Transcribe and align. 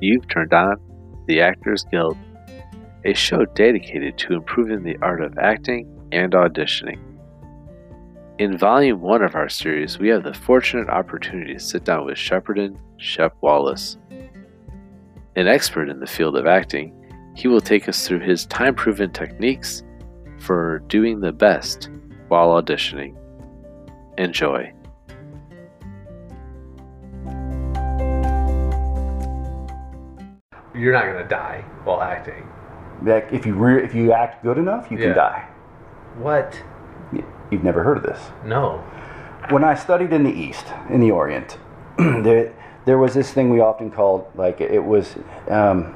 You've 0.00 0.28
turned 0.28 0.52
on 0.52 0.80
the 1.26 1.40
Actors 1.40 1.84
Guild, 1.90 2.16
a 3.04 3.14
show 3.14 3.44
dedicated 3.44 4.16
to 4.18 4.34
improving 4.34 4.82
the 4.82 4.96
art 5.02 5.22
of 5.22 5.38
acting 5.38 5.88
and 6.12 6.32
auditioning. 6.32 7.00
In 8.38 8.56
volume 8.56 9.00
one 9.00 9.22
of 9.22 9.34
our 9.34 9.48
series, 9.48 9.98
we 9.98 10.08
have 10.08 10.22
the 10.22 10.32
fortunate 10.32 10.88
opportunity 10.88 11.54
to 11.54 11.60
sit 11.60 11.84
down 11.84 12.06
with 12.06 12.16
Shepparton 12.16 12.78
Shep 12.98 13.34
Wallace. 13.40 13.98
An 15.34 15.48
expert 15.48 15.88
in 15.88 15.98
the 15.98 16.06
field 16.06 16.36
of 16.36 16.46
acting, 16.46 16.94
he 17.34 17.48
will 17.48 17.60
take 17.60 17.88
us 17.88 18.06
through 18.06 18.20
his 18.20 18.46
time 18.46 18.76
proven 18.76 19.12
techniques 19.12 19.82
for 20.38 20.78
doing 20.86 21.18
the 21.18 21.32
best 21.32 21.90
while 22.28 22.62
auditioning. 22.62 23.16
Enjoy. 24.18 24.72
You're 30.78 30.92
not 30.92 31.06
gonna 31.06 31.26
die 31.28 31.64
while 31.84 32.00
acting. 32.00 32.48
Like 33.02 33.28
if 33.32 33.44
you 33.46 33.54
re- 33.54 33.82
if 33.84 33.94
you 33.94 34.12
act 34.12 34.42
good 34.42 34.58
enough, 34.58 34.90
you 34.90 34.98
Yeah. 34.98 35.06
can 35.06 35.16
die. 35.16 35.44
What? 36.20 36.62
You've 37.50 37.64
never 37.64 37.82
heard 37.82 37.96
of 37.96 38.02
this. 38.02 38.30
No. 38.44 38.82
When 39.50 39.64
I 39.64 39.74
studied 39.74 40.12
in 40.12 40.22
the 40.24 40.30
East, 40.32 40.66
in 40.90 41.00
the 41.00 41.10
Orient, 41.10 41.56
there 41.98 42.52
there 42.84 42.98
was 42.98 43.14
this 43.14 43.32
thing 43.32 43.50
we 43.50 43.60
often 43.60 43.90
called 43.90 44.26
like 44.34 44.60
it 44.60 44.84
was. 44.84 45.16
Um, 45.48 45.94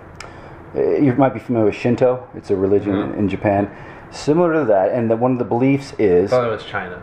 you 0.75 1.13
might 1.19 1.35
be 1.35 1.41
familiar 1.41 1.67
with 1.67 1.75
Shinto. 1.75 2.27
It's 2.35 2.51
a 2.51 2.57
religion 2.57 2.95
Mhm. 2.95 3.17
in 3.19 3.29
Japan, 3.29 3.71
similar 4.11 4.55
to 4.55 4.65
that. 4.65 4.91
And 4.93 5.11
the, 5.11 5.17
one 5.17 5.33
of 5.33 5.39
the 5.39 5.45
beliefs 5.45 5.93
is. 5.99 6.33
I 6.33 6.37
thought 6.39 6.47
it 6.49 6.51
was 6.51 6.65
China. 6.65 6.99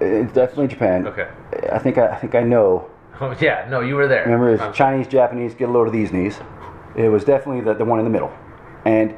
it's 0.00 0.32
definitely 0.32 0.68
Japan. 0.68 1.06
Okay. 1.06 1.28
I 1.70 1.78
think 1.78 1.98
I, 1.98 2.06
I 2.08 2.16
think 2.16 2.34
I 2.34 2.42
know. 2.42 2.86
Oh 3.20 3.34
yeah. 3.40 3.66
No, 3.68 3.80
you 3.80 3.94
were 3.96 4.08
there. 4.08 4.24
Remember, 4.24 4.48
it's 4.54 4.62
Um, 4.62 4.72
Chinese, 4.72 5.06
Japanese. 5.06 5.52
Get 5.54 5.68
a 5.68 5.72
load 5.72 5.86
of 5.86 5.92
these 5.92 6.10
knees. 6.12 6.40
It 6.96 7.08
was 7.08 7.24
definitely 7.24 7.62
the, 7.62 7.74
the 7.74 7.84
one 7.84 7.98
in 7.98 8.04
the 8.04 8.10
middle, 8.10 8.32
and 8.84 9.14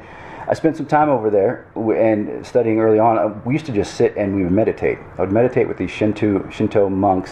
I 0.47 0.53
spent 0.53 0.75
some 0.77 0.85
time 0.85 1.09
over 1.09 1.29
there 1.29 1.65
and 1.75 2.45
studying 2.45 2.79
early 2.79 2.99
on. 2.99 3.17
uh, 3.17 3.39
We 3.45 3.53
used 3.53 3.65
to 3.67 3.71
just 3.71 3.95
sit 3.95 4.15
and 4.17 4.35
we 4.35 4.43
would 4.43 4.51
meditate. 4.51 4.97
I 5.17 5.21
would 5.21 5.31
meditate 5.31 5.67
with 5.67 5.77
these 5.77 5.91
Shinto 5.91 6.49
Shinto 6.49 6.89
monks, 6.89 7.31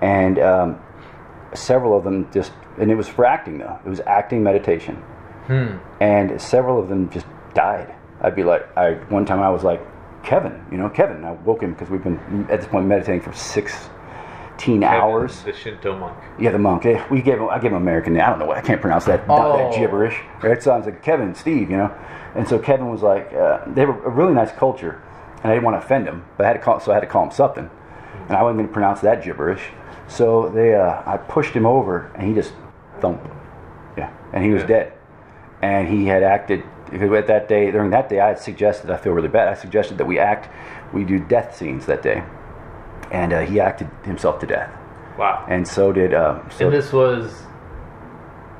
and 0.00 0.38
um, 0.38 0.78
several 1.54 1.96
of 1.96 2.04
them 2.04 2.28
just 2.32 2.52
and 2.78 2.90
it 2.90 2.94
was 2.94 3.08
for 3.08 3.24
acting 3.24 3.58
though. 3.58 3.78
It 3.84 3.88
was 3.88 4.00
acting 4.00 4.42
meditation, 4.42 4.96
Hmm. 5.46 5.78
and 6.00 6.40
several 6.40 6.78
of 6.78 6.88
them 6.88 7.08
just 7.10 7.26
died. 7.54 7.94
I'd 8.20 8.34
be 8.36 8.44
like, 8.44 8.66
I 8.76 8.94
one 9.10 9.24
time 9.26 9.40
I 9.40 9.50
was 9.50 9.62
like, 9.64 9.80
Kevin, 10.22 10.64
you 10.70 10.78
know, 10.78 10.88
Kevin. 10.88 11.24
I 11.24 11.32
woke 11.32 11.62
him 11.62 11.72
because 11.72 11.90
we've 11.90 12.02
been 12.02 12.46
at 12.50 12.60
this 12.60 12.68
point 12.68 12.86
meditating 12.86 13.20
for 13.20 13.32
sixteen 14.56 14.84
hours. 14.84 15.42
The 15.42 15.52
Shinto 15.52 15.98
monk. 15.98 16.16
Yeah, 16.38 16.50
the 16.50 16.58
monk. 16.58 16.84
We 17.10 17.22
gave 17.22 17.38
him. 17.38 17.48
I 17.48 17.58
gave 17.58 17.72
him 17.72 17.76
American 17.76 18.14
name. 18.14 18.22
I 18.22 18.30
don't 18.30 18.38
know 18.38 18.46
what. 18.46 18.56
I 18.56 18.62
can't 18.62 18.80
pronounce 18.80 19.04
that. 19.04 19.24
Oh. 19.28 19.58
that 19.58 19.78
gibberish. 19.78 20.18
Right? 20.42 20.62
So 20.62 20.72
I 20.72 20.78
was 20.78 20.86
like 20.86 21.02
Kevin, 21.02 21.34
Steve, 21.34 21.70
you 21.70 21.76
know. 21.76 21.94
And 22.34 22.46
so 22.46 22.58
Kevin 22.58 22.90
was 22.90 23.02
like, 23.02 23.32
uh, 23.32 23.64
they 23.66 23.86
were 23.86 24.02
a 24.04 24.10
really 24.10 24.34
nice 24.34 24.52
culture, 24.52 25.00
and 25.42 25.46
I 25.46 25.54
didn't 25.54 25.64
want 25.64 25.80
to 25.80 25.84
offend 25.84 26.06
him, 26.06 26.24
but 26.36 26.44
I 26.44 26.48
had 26.48 26.54
to 26.54 26.58
call. 26.58 26.80
So 26.80 26.90
I 26.90 26.94
had 26.94 27.00
to 27.00 27.06
call 27.06 27.24
him 27.24 27.30
something, 27.30 27.70
and 28.28 28.36
I 28.36 28.42
wasn't 28.42 28.58
going 28.58 28.68
to 28.68 28.72
pronounce 28.72 29.00
that 29.00 29.22
gibberish. 29.24 29.62
So 30.08 30.48
they, 30.50 30.74
uh, 30.74 31.02
I 31.06 31.16
pushed 31.16 31.52
him 31.54 31.66
over, 31.66 32.10
and 32.14 32.28
he 32.28 32.34
just 32.34 32.52
thumped. 33.00 33.26
Yeah, 33.96 34.10
and 34.32 34.44
he 34.44 34.50
was 34.50 34.62
Yeah. 34.62 34.68
dead. 34.68 34.92
And 35.62 35.88
he 35.88 36.06
had 36.06 36.22
acted 36.22 36.62
because 36.90 37.10
at 37.12 37.26
that 37.26 37.48
day, 37.48 37.70
during 37.70 37.90
that 37.90 38.08
day, 38.08 38.20
I 38.20 38.28
had 38.28 38.38
suggested. 38.38 38.90
I 38.90 38.96
feel 38.96 39.12
really 39.12 39.28
bad. 39.28 39.48
I 39.48 39.54
suggested 39.54 39.98
that 39.98 40.06
we 40.06 40.18
act, 40.18 40.48
we 40.92 41.02
do 41.02 41.18
death 41.18 41.56
scenes 41.56 41.86
that 41.86 42.02
day, 42.02 42.22
and 43.10 43.32
uh, 43.32 43.40
he 43.40 43.60
acted 43.60 43.88
himself 44.04 44.40
to 44.40 44.46
death. 44.46 44.70
Wow. 45.18 45.44
And 45.48 45.66
so 45.66 45.92
did. 45.92 46.12
Um, 46.14 46.48
so 46.56 46.66
and 46.66 46.74
this 46.74 46.92
was 46.92 47.32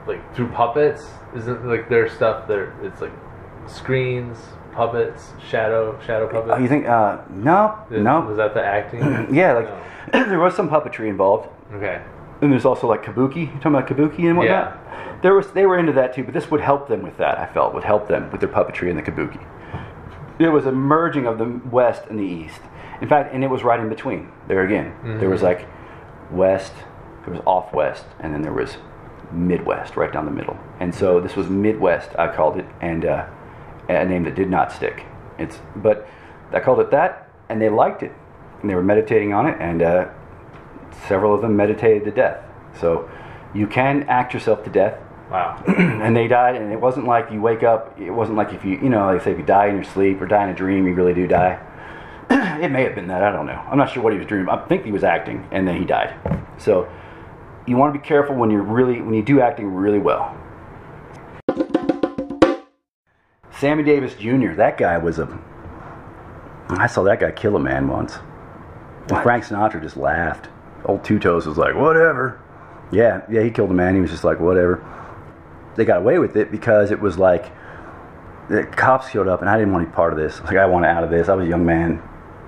like 0.07 0.35
through 0.35 0.49
puppets. 0.49 1.07
Isn't 1.35 1.67
like 1.67 1.89
their 1.89 2.09
stuff 2.09 2.49
there? 2.49 2.73
It's 2.83 3.01
like 3.01 3.13
screens, 3.67 4.39
puppets, 4.73 5.33
shadow, 5.51 5.99
shadow 6.01 6.29
puppets. 6.29 6.55
Oh, 6.57 6.59
you 6.59 6.69
think? 6.69 6.87
Uh, 6.87 7.19
no, 7.31 7.77
Is- 7.91 8.03
no. 8.03 8.21
Was 8.21 8.37
that 8.37 8.55
the 8.55 8.65
acting? 8.65 9.01
yeah, 9.35 9.53
like 9.53 9.69
there 10.29 10.39
was 10.39 10.55
some 10.55 10.69
puppetry 10.69 11.09
involved, 11.09 11.49
Okay. 11.75 12.01
and 12.41 12.53
there's 12.53 12.65
also 12.65 12.87
like 12.87 13.03
kabuki. 13.03 13.37
You 13.41 13.47
talking 13.61 13.75
about 13.75 13.87
kabuki 13.89 14.21
and 14.29 14.37
whatnot? 14.39 14.47
Yeah. 14.81 15.19
There 15.23 15.35
was. 15.35 15.49
They 15.53 15.67
were 15.67 15.79
into 15.79 15.93
that 15.93 16.15
too, 16.15 16.25
but 16.25 16.33
this 16.33 16.51
would 16.51 16.61
help 16.61 16.89
them 16.89 17.03
with 17.03 17.17
that. 17.19 17.39
I 17.39 17.47
felt 17.53 17.75
would 17.75 17.85
help 17.85 18.09
them 18.09 18.31
with 18.31 18.41
their 18.41 18.49
puppetry 18.51 18.89
and 18.89 18.99
the 18.99 19.03
kabuki. 19.03 19.45
It 20.39 20.49
was 20.51 20.67
a 20.67 20.73
merging 20.73 21.27
of 21.27 21.39
the 21.39 21.61
west 21.71 22.05
and 22.09 22.19
the 22.19 22.23
east. 22.25 22.61
In 23.01 23.09
fact, 23.09 23.35
and 23.35 23.45
it 23.45 23.49
was 23.51 23.63
right 23.63 23.79
in 23.81 23.89
between. 23.89 24.29
There 24.49 24.63
again, 24.65 24.93
there 25.05 25.29
was 25.29 25.41
Mhm. 25.41 25.45
like 25.45 25.67
west, 26.31 26.75
there 27.25 27.33
was 27.35 27.43
off 27.47 27.73
west, 27.73 28.07
and 28.21 28.33
then 28.33 28.43
there 28.43 28.53
was 28.53 28.79
midwest, 29.33 29.97
right 29.97 30.13
down 30.13 30.25
the 30.25 30.31
middle. 30.31 30.57
And 30.81 30.95
so 30.95 31.21
this 31.21 31.37
was 31.37 31.49
midwest. 31.51 32.11
I 32.19 32.29
called 32.29 32.57
it, 32.57 32.67
and 32.81 33.05
uh, 33.05 33.25
a 33.89 34.05
name 34.05 34.25
that 34.25 34.35
did 34.35 34.49
not 34.51 34.73
stick. 34.73 35.05
It's 35.39 35.59
but 35.75 36.07
I 36.53 36.61
called 36.61 36.81
it 36.81 36.91
that, 36.91 37.29
and 37.49 37.61
they 37.61 37.69
liked 37.69 38.03
it, 38.03 38.13
and 38.61 38.71
they 38.71 38.75
were 38.75 38.83
meditating 38.83 39.33
on 39.35 39.47
it, 39.47 39.57
and 39.61 39.83
uh, 39.83 40.05
several 41.09 41.35
of 41.35 41.41
them 41.43 41.57
meditated 41.57 42.05
to 42.05 42.11
death. 42.11 42.39
So 42.81 43.09
you 43.53 43.67
can 43.67 44.05
act 44.09 44.33
yourself 44.35 44.65
to 44.65 44.71
death, 44.71 44.95
Wow. 45.31 45.57
and 45.67 46.17
they 46.17 46.29
died. 46.29 46.55
And 46.55 46.73
it 46.73 46.81
wasn't 46.81 47.07
like 47.07 47.31
you 47.33 47.41
wake 47.43 47.65
up. 47.65 47.99
It 48.01 48.11
wasn't 48.11 48.39
like 48.39 48.53
if 48.53 48.65
you 48.65 48.79
you 48.79 48.89
know 48.89 49.07
like 49.13 49.23
say 49.23 49.33
if 49.33 49.39
you 49.39 49.45
die 49.45 49.67
in 49.67 49.75
your 49.75 49.85
sleep 49.85 50.21
or 50.23 50.27
die 50.27 50.45
in 50.45 50.51
a 50.51 50.55
dream, 50.55 50.87
you 50.87 50.95
really 50.95 51.15
do 51.15 51.27
die. 51.27 51.59
it 52.31 52.71
may 52.71 52.83
have 52.83 52.95
been 52.95 53.07
that 53.09 53.23
I 53.23 53.31
don't 53.31 53.47
know. 53.47 53.53
I'm 53.53 53.79
not 53.79 53.91
sure 53.91 54.03
what 54.03 54.13
he 54.13 54.19
was 54.19 54.27
dreaming. 54.27 54.49
I 54.49 54.65
think 54.67 54.85
he 54.85 54.93
was 54.93 55.05
acting, 55.05 55.47
and 55.51 55.67
then 55.67 55.79
he 55.79 55.85
died. 55.85 56.15
So 56.59 56.91
you 57.67 57.77
want 57.77 57.95
to 57.95 58.01
be 58.01 58.07
careful 58.07 58.35
when 58.35 58.51
you're 58.51 58.63
really 58.63 59.01
when 59.01 59.15
you 59.15 59.23
do 59.23 59.41
acting 59.41 59.69
really 59.69 59.99
well. 59.99 60.37
Sammy 63.59 63.83
Davis 63.83 64.15
Jr. 64.15 64.53
That 64.53 64.77
guy 64.77 64.99
was 64.99 65.19
a. 65.19 65.39
I 66.69 66.87
saw 66.87 67.03
that 67.05 67.21
guy 67.21 67.31
kill 67.31 67.57
a 67.57 67.61
man 67.61 67.89
once. 67.89 68.19
And 69.09 69.23
Frank 69.23 69.45
Sinatra 69.45 69.81
just 69.81 69.97
laughed. 69.97 70.49
Old 70.85 71.05
Two 71.05 71.19
Toes 71.19 71.47
was 71.47 71.57
like, 71.57 71.75
whatever. 71.75 72.41
Yeah, 72.93 73.23
yeah, 73.31 73.43
he 73.43 73.51
killed 73.51 73.71
a 73.71 73.75
man. 73.75 73.95
He 73.95 74.01
was 74.01 74.11
just 74.11 74.25
like, 74.25 74.41
whatever. 74.41 74.85
They 75.77 75.85
got 75.85 75.99
away 75.99 76.19
with 76.19 76.37
it 76.37 76.51
because 76.51 76.91
it 76.91 77.01
was 77.01 77.19
like 77.19 77.53
the 78.49 78.65
cops 78.65 79.11
showed 79.11 79.29
up, 79.29 79.41
and 79.41 79.51
I 79.51 79.59
didn't 79.59 79.73
want 79.73 79.85
to 79.85 79.91
be 79.91 79.95
part 79.95 80.13
of 80.13 80.19
this. 80.19 80.39
I 80.39 80.43
was 80.43 80.51
like, 80.51 80.59
I 80.59 80.67
want 80.67 80.85
out 80.87 81.05
of 81.05 81.11
this. 81.11 81.29
I 81.29 81.35
was 81.35 81.47
a 81.47 81.49
young 81.49 81.65
man, 81.65 82.03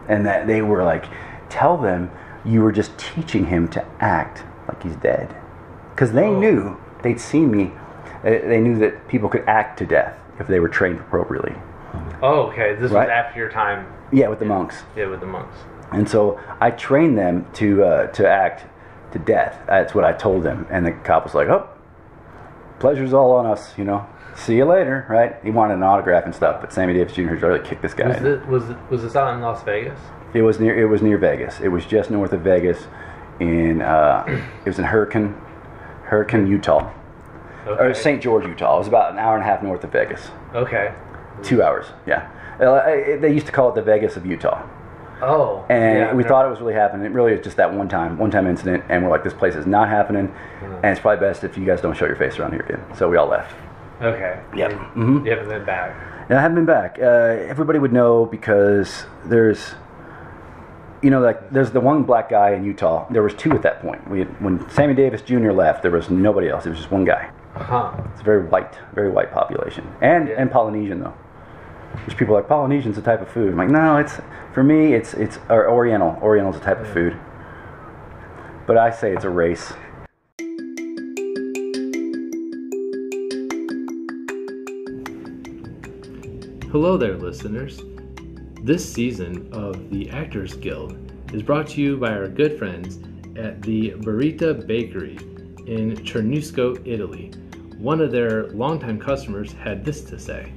and 0.09 0.27
that 0.27 0.47
they 0.47 0.63
were 0.63 0.83
like, 0.83 1.05
tell 1.49 1.77
them 1.77 2.11
you 2.45 2.63
were 2.63 2.73
just 2.73 2.97
teaching 2.99 3.47
him 3.47 3.69
to 3.69 3.85
act 4.01 4.43
like 4.67 4.83
he's 4.83 4.97
dead, 4.97 5.35
because 5.95 6.13
they 6.13 6.27
Oh. 6.27 6.39
knew 6.39 6.77
they'd 7.03 7.21
seen 7.21 7.51
me. 7.51 7.73
They 8.23 8.61
knew 8.61 8.79
that 8.79 9.07
people 9.09 9.29
could 9.29 9.45
act 9.47 9.79
to 9.79 9.87
death 9.87 10.15
if 10.41 10.47
they 10.47 10.59
were 10.61 10.69
trained 10.69 10.99
appropriately. 11.01 11.55
Oh, 12.23 12.43
okay. 12.49 12.75
This 12.75 12.91
Right. 12.91 13.07
was 13.09 13.11
after 13.11 13.39
your 13.39 13.49
time. 13.51 13.87
Yeah, 14.11 14.29
with 14.29 14.39
the 14.41 14.45
monks. 14.45 14.85
Yeah, 14.97 15.07
with 15.07 15.21
the 15.21 15.27
monks. 15.27 15.57
And 15.93 16.09
so 16.09 16.39
I 16.61 16.71
trained 16.71 17.17
them 17.17 17.47
to 17.55 17.85
uh, 17.85 18.07
to 18.09 18.29
act 18.29 18.65
to 19.13 19.19
death. 19.19 19.59
That's 19.67 19.95
what 19.95 20.05
I 20.05 20.13
told 20.13 20.43
them. 20.43 20.67
And 20.71 20.85
the 20.85 20.93
cop 20.93 21.25
was 21.25 21.35
like, 21.35 21.49
"Oh, 21.49 21.67
pleasure's 22.79 23.13
all 23.13 23.33
on 23.33 23.47
us, 23.47 23.77
you 23.79 23.85
know. 23.85 24.07
See 24.35 24.57
you 24.57 24.65
later." 24.65 25.07
Right? 25.09 25.37
He 25.43 25.51
wanted 25.51 25.75
an 25.75 25.83
autograph 25.83 26.25
and 26.25 26.35
stuff, 26.35 26.61
but 26.61 26.73
Sammy 26.73 26.95
Davis 26.95 27.13
Jr. 27.15 27.35
really 27.35 27.61
kicked 27.61 27.83
this 27.83 27.95
guy. 27.95 28.09
Was 28.09 28.23
it 28.23 28.47
was 28.47 28.65
was 28.91 29.03
this 29.03 29.17
out 29.17 29.35
in 29.35 29.41
Las 29.41 29.63
Vegas? 29.65 29.99
It 30.35 30.43
was 30.43 30.61
near. 30.61 30.79
It 30.79 30.87
was 30.87 31.03
near 31.03 31.19
Vegas. 31.19 31.61
It 31.61 31.69
was 31.69 31.85
just 31.87 32.11
north 32.11 32.33
of 32.33 32.41
Vegas. 32.43 32.87
In 33.41 33.83
uh, 33.83 34.25
it 34.65 34.69
was 34.69 34.79
in 34.79 34.85
Hurricane, 34.85 35.35
Hurricane, 36.05 36.47
Utah, 36.47 36.93
or 37.67 37.95
St. 37.95 38.21
George, 38.23 38.45
Utah. 38.45 38.77
It 38.77 38.79
was 38.79 38.89
about 38.89 39.13
an 39.13 39.19
hour 39.19 39.35
and 39.35 39.43
a 39.43 39.47
half 39.47 39.63
north 39.63 39.85
of 39.85 39.93
Vegas. 39.93 40.31
Okay. 40.55 40.93
Two 41.43 41.63
hours. 41.63 41.87
Yeah. 42.07 42.29
Uh, 42.61 43.17
They 43.21 43.33
used 43.33 43.47
to 43.47 43.53
call 43.53 43.69
it 43.71 43.75
the 43.77 43.83
Vegas 43.83 44.17
of 44.17 44.27
Utah. 44.27 44.63
Oh. 45.23 45.65
and 45.69 45.99
yeah, 45.99 46.15
we 46.15 46.23
thought 46.23 46.47
it 46.47 46.51
was 46.51 46.61
really 46.61 46.75
happening. 46.75 47.07
It 47.07 47.13
really 47.13 47.33
is 47.33 47.43
just 47.45 47.57
that 47.57 47.73
one 47.75 47.89
time, 47.89 48.19
one 48.19 48.31
time 48.31 48.47
incident, 48.47 48.85
and 48.89 49.03
we're 49.05 49.11
like, 49.11 49.25
this 49.25 49.35
place 49.35 49.55
is 49.55 49.67
not 49.67 49.89
happening, 49.89 50.33
and 50.63 50.85
it's 50.85 51.01
probably 51.01 51.21
best 51.27 51.45
if 51.45 51.57
you 51.59 51.65
guys 51.65 51.81
don't 51.81 51.97
show 51.97 52.07
your 52.07 52.17
face 52.17 52.39
around 52.39 52.53
here 52.53 52.63
again. 52.63 52.85
So 52.97 53.09
we 53.09 53.17
all 53.17 53.27
left. 53.29 53.55
Okay. 54.01 54.41
Yep. 54.55 54.71
And 54.71 54.81
Mhm. 55.21 55.25
You 55.25 55.31
haven't 55.33 55.49
been 55.49 55.65
back. 55.65 55.97
And 56.29 56.39
I 56.39 56.43
haven't 56.43 56.55
been 56.57 56.67
back. 56.67 56.99
Uh, 57.01 57.05
everybody 57.05 57.79
would 57.79 57.93
know 57.93 58.27
because 58.27 59.07
there's, 59.25 59.75
you 61.03 61.11
know, 61.11 61.21
like 61.21 61.51
there's 61.51 61.71
the 61.71 61.81
one 61.81 62.03
black 62.05 62.29
guy 62.31 62.51
in 62.51 62.65
Utah. 62.65 63.07
There 63.11 63.23
was 63.23 63.35
two 63.35 63.53
at 63.53 63.63
that 63.63 63.81
point. 63.83 64.09
We 64.11 64.21
had, 64.21 64.41
when 64.43 64.69
Sammy 64.71 64.95
Davis 64.95 65.23
Jr. 65.23 65.53
left, 65.53 65.83
there 65.83 65.91
was 65.91 66.11
nobody 66.11 66.49
else. 66.49 66.67
It 66.67 66.71
was 66.71 66.79
just 66.79 66.91
one 66.91 67.05
guy. 67.05 67.31
Huh. 67.55 67.91
It's 68.13 68.21
a 68.21 68.25
very 68.25 68.45
white, 68.45 68.79
very 68.95 69.11
white 69.11 69.33
population, 69.33 69.85
and 70.01 70.29
Yeah. 70.29 70.35
and 70.39 70.51
Polynesian 70.51 71.01
though. 71.01 71.15
There's 72.07 72.17
people 72.17 72.35
like 72.35 72.49
Polynesian's 72.49 72.99
a 72.99 73.03
type 73.03 73.21
of 73.21 73.29
food. 73.29 73.53
I'm 73.53 73.57
like, 73.59 73.71
no, 73.71 73.99
it's 73.99 74.21
for 74.55 74.63
me, 74.63 74.95
it's 74.95 75.15
it's 75.15 75.39
or 75.49 75.69
Oriental. 75.69 76.19
Oriental's 76.23 76.57
a 76.57 76.61
type 76.61 76.81
of 76.81 76.89
food. 76.89 77.19
But 78.67 78.79
I 78.79 78.91
say 78.91 79.13
it's 79.13 79.25
a 79.25 79.31
race. 79.31 79.73
Hello 86.71 86.99
there, 86.99 87.17
listeners. 87.17 87.81
This 88.63 88.87
season 88.87 89.49
of 89.53 89.89
the 89.91 90.11
Actors 90.11 90.55
Guild 90.55 90.99
is 91.33 91.43
brought 91.43 91.67
to 91.69 91.81
you 91.81 91.97
by 91.97 92.11
our 92.11 92.29
good 92.29 92.59
friends 92.59 92.99
at 93.39 93.63
the 93.63 93.93
Barita 93.93 94.67
Bakery 94.67 95.17
in 95.67 95.97
Cernusco, 96.05 96.81
Italy, 96.87 97.31
one 97.79 98.01
of 98.01 98.11
their 98.11 98.49
longtime 98.49 98.99
customers 98.99 99.53
had 99.53 99.85
this 99.85 100.03
to 100.03 100.19
say. 100.19 100.53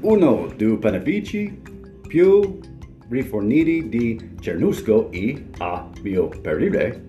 Uno, 0.00 0.52
due 0.56 0.76
benefici 0.76 1.58
più 2.06 2.58
riforniti 3.08 3.88
di 3.88 4.30
Cernusco 4.40 5.10
e, 5.10 5.46
a 5.58 5.90
mio 6.02 6.28
parere, 6.42 7.04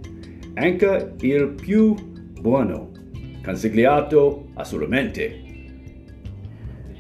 anche 0.54 1.13
il 1.22 1.50
più 1.50 1.95
buono, 2.39 2.92
consigliato 3.44 4.50
assolutamente. 4.56 5.45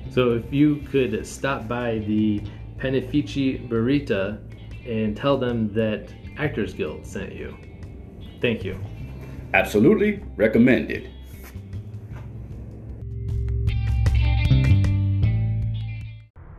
So 0.09 0.33
if 0.33 0.51
you 0.51 0.81
could 0.91 1.21
stop 1.23 1.67
by 1.67 1.99
the 1.99 2.41
Benefici 2.77 3.59
Burrita 3.67 4.39
and 4.85 5.15
tell 5.15 5.37
them 5.37 5.71
that 5.73 6.13
Actors 6.37 6.73
Guild 6.73 7.05
sent 7.05 7.33
you. 7.33 7.55
Thank 8.41 8.63
you. 8.63 8.77
Absolutely 9.53 10.23
recommended. 10.35 11.09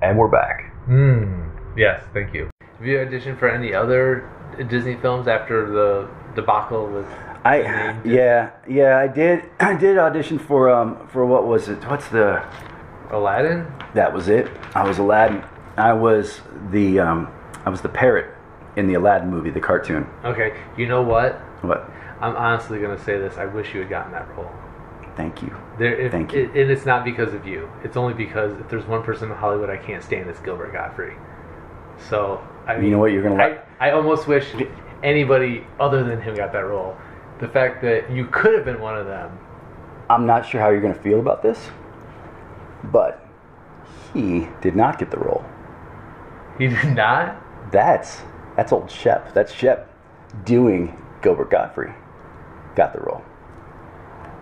And 0.09 0.17
we're 0.17 0.29
back. 0.29 0.73
Mm, 0.89 1.51
yes, 1.77 2.03
thank 2.15 2.33
you. 2.33 2.49
Have 2.79 2.87
you 2.87 2.97
auditioned 2.97 3.39
for 3.39 3.47
any 3.47 3.75
other 3.75 4.27
Disney 4.71 4.97
films 4.97 5.29
after 5.29 5.71
the 5.71 6.09
debacle 6.35 6.87
with? 6.87 7.07
I 7.45 7.61
yeah 8.07 8.51
yeah 8.67 8.97
I 8.97 9.07
did 9.07 9.45
I 9.61 9.75
did 9.75 9.99
audition 9.99 10.39
for 10.39 10.71
um 10.71 11.07
for 11.09 11.27
what 11.27 11.47
was 11.47 11.69
it 11.69 11.85
what's 11.85 12.09
the 12.09 12.43
Aladdin? 13.11 13.67
that 13.93 14.13
was 14.15 14.29
it 14.29 14.51
I 14.75 14.89
was 14.89 14.97
Aladdin 14.99 15.45
I 15.77 15.93
was 15.93 16.41
the 16.71 17.01
um 17.01 17.29
I 17.67 17.69
was 17.71 17.83
the 17.83 17.89
parrot 17.91 18.35
in 18.77 18.87
the 18.87 18.95
Aladdin 18.95 19.29
movie 19.31 19.51
the 19.51 19.61
cartoon 19.61 20.07
Okay, 20.25 20.57
you 20.79 20.87
know 20.89 21.03
what? 21.03 21.35
what 21.63 21.91
I'm 22.21 22.35
honestly 22.35 22.81
gonna 22.81 22.99
say 22.99 23.19
this. 23.19 23.37
I 23.37 23.45
wish 23.45 23.75
you 23.75 23.81
had 23.81 23.91
gotten 23.91 24.13
that 24.13 24.27
role. 24.37 24.51
thank 25.17 25.43
you 25.43 25.55
There, 25.79 25.95
if, 25.95 26.13
Thank 26.13 26.33
you. 26.33 26.45
It, 26.45 26.61
and 26.61 26.71
it's 26.71 26.85
not 26.85 27.05
because 27.05 27.35
of 27.35 27.47
you. 27.47 27.71
It's 27.85 27.97
only 27.97 28.15
because 28.15 28.59
if 28.59 28.69
there's 28.69 28.87
one 28.87 29.03
person 29.03 29.31
in 29.31 29.37
Hollywood 29.37 29.71
I 29.71 29.77
can't 29.77 30.03
stand, 30.03 30.29
it's 30.29 30.41
Gilbert 30.41 30.73
Gottfried. 30.73 31.17
So 32.09 32.43
I 32.67 32.77
mean, 32.77 32.87
you 32.87 32.91
know 32.91 32.99
what 32.99 33.13
you're 33.13 33.23
gonna 33.23 33.37
like 33.37 33.67
I, 33.81 33.91
I 33.91 33.93
almost 33.93 34.27
wish 34.27 34.47
anybody 35.03 35.65
other 35.81 36.05
than 36.05 36.21
him 36.21 36.35
got 36.35 36.53
that 36.53 36.67
role. 36.67 36.97
The 37.41 37.49
fact 37.49 37.83
that 37.83 38.11
you 38.11 38.27
could 38.27 38.55
have 38.55 38.65
been 38.65 38.81
one 38.81 38.97
of 38.99 39.07
them. 39.07 39.39
I'm 40.11 40.27
not 40.27 40.47
sure 40.47 40.61
how 40.61 40.71
you're 40.71 40.81
gonna 40.81 40.95
feel 40.95 41.21
about 41.21 41.43
this 41.43 41.69
but 42.85 43.27
he 44.13 44.49
did 44.61 44.77
not 44.77 44.99
get 44.99 45.11
the 45.11 45.19
role 45.19 45.45
He 46.59 46.69
did 46.69 46.95
not. 46.95 47.43
that's 47.71 48.23
that's 48.57 48.73
old 48.73 48.91
Shep 48.91 49.35
that's 49.35 49.53
Shep 49.53 49.93
doing 50.45 50.97
Gilbert 51.23 51.51
Gottfried 51.51 51.95
got 52.75 52.93
the 52.93 53.01
role 53.01 53.23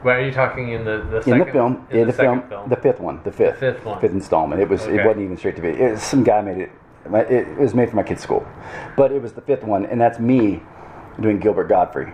Why 0.06 0.18
are 0.18 0.24
you 0.24 0.30
talking 0.30 0.68
in 0.68 0.84
the 0.84 0.98
the 1.10 1.28
in 1.28 1.38
the 1.40 1.46
film, 1.46 1.84
in 1.90 1.98
in 1.98 2.06
the, 2.06 2.12
the, 2.12 2.16
second 2.16 2.48
film, 2.48 2.68
the 2.70 2.76
fifth 2.76 3.00
one, 3.00 3.20
the 3.24 3.32
fifth, 3.32 3.58
fifth 3.58 3.84
one. 3.84 4.00
fifth 4.00 4.12
installment. 4.12 4.62
It 4.62 4.68
was, 4.68 4.82
Okay. 4.82 5.00
it 5.00 5.04
wasn't 5.04 5.24
even 5.24 5.36
straight 5.36 5.56
to 5.56 5.62
video. 5.62 5.88
It 5.88 5.90
was, 5.90 6.02
some 6.02 6.22
guy 6.22 6.40
made 6.42 6.58
it. 6.58 6.70
It, 7.12 7.48
it 7.48 7.58
was 7.58 7.74
made 7.74 7.90
for 7.90 7.96
my 7.96 8.04
kid's 8.04 8.22
school, 8.22 8.46
but 8.96 9.10
it 9.10 9.20
was 9.20 9.32
the 9.32 9.40
fifth 9.40 9.64
one, 9.64 9.84
and 9.86 10.00
that's 10.00 10.20
me 10.20 10.62
doing 11.20 11.40
Gilbert 11.40 11.64
Gottfried. 11.68 12.12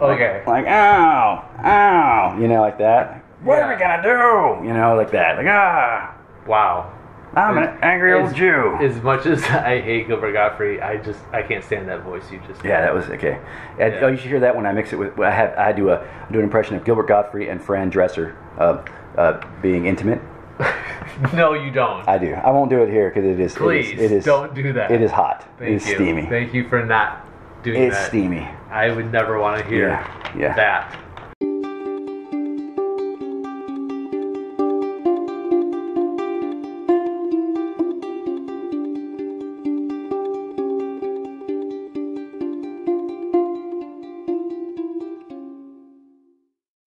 Okay. 0.00 0.42
Like, 0.46 0.66
ow, 0.66 1.44
ow, 1.62 2.38
you 2.40 2.48
know, 2.48 2.62
like 2.62 2.78
that. 2.78 3.22
What 3.42 3.58
are 3.58 3.68
we 3.70 3.78
gonna 3.78 4.02
do? 4.02 4.66
You 4.66 4.72
know, 4.72 4.96
like 4.96 5.10
that. 5.10 5.36
Like, 5.36 5.46
ah, 5.46 6.16
Wow. 6.46 6.90
I'm 7.34 7.58
an 7.58 7.78
angry 7.82 8.12
old 8.14 8.30
As- 8.30 8.34
Jew. 8.34 8.76
As 8.80 9.02
much 9.02 9.26
as 9.26 9.42
I 9.44 9.80
hate 9.80 10.08
Gilbert 10.08 10.32
Gottfried, 10.32 10.80
I 10.80 10.96
just 10.96 11.20
I 11.32 11.42
can't 11.42 11.62
stand 11.64 11.88
that 11.88 12.02
voice 12.02 12.30
you 12.30 12.40
just. 12.48 12.64
yeah, 12.64 12.80
that 12.80 12.94
was 12.94 13.04
okay. 13.10 13.38
And, 13.78 13.94
Yeah. 13.94 14.00
Oh, 14.02 14.08
you 14.08 14.16
should 14.16 14.28
hear 14.30 14.40
that 14.40 14.56
when 14.56 14.66
I 14.66 14.72
mix 14.72 14.92
it 14.92 14.96
with. 14.96 15.18
I 15.20 15.30
have 15.30 15.56
I 15.58 15.72
do 15.72 15.90
a 15.90 16.06
do 16.32 16.38
an 16.38 16.44
impression 16.44 16.76
of 16.76 16.84
Gilbert 16.84 17.06
Gottfried 17.08 17.48
and 17.48 17.62
Fran 17.62 17.90
Drescher 17.90 18.34
uh, 18.58 18.82
uh, 19.18 19.46
being 19.62 19.86
intimate. 19.86 20.20
no, 21.34 21.52
you 21.54 21.70
don't. 21.70 22.06
I 22.08 22.18
do. 22.18 22.32
I 22.34 22.50
won't 22.50 22.70
do 22.70 22.82
it 22.82 22.90
here 22.90 23.10
because 23.10 23.24
it 23.24 23.38
is. 23.38 23.54
Please 23.54 23.90
it 23.90 23.98
is, 23.98 24.10
it 24.10 24.14
is, 24.16 24.24
don't 24.24 24.54
do 24.54 24.72
that. 24.72 24.90
It 24.90 25.02
is 25.02 25.10
hot. 25.10 25.46
Thank 25.58 25.70
it 25.70 25.74
is 25.74 25.88
you. 25.88 25.94
steamy. 25.94 26.26
Thank 26.26 26.52
you 26.54 26.68
for 26.68 26.84
not 26.84 27.24
doing 27.62 27.82
It's 27.82 27.94
that. 27.94 28.00
It's 28.00 28.08
steamy. 28.08 28.48
I 28.70 28.90
would 28.90 29.12
never 29.12 29.38
want 29.38 29.62
to 29.62 29.68
hear 29.68 29.88
Yeah, 29.88 30.36
yeah. 30.36 30.54
that. 30.54 30.98